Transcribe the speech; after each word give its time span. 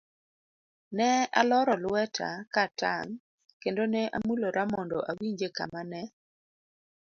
Ne 0.97 1.09
aloro 1.39 1.75
lweta 1.83 2.29
ka 2.53 2.61
atang' 2.67 3.13
kendo 3.61 3.83
ne 3.93 4.01
amulora 4.17 4.63
mondo 4.73 4.97
awinje 5.09 5.47
kama 5.57 5.81
ne 5.91 6.03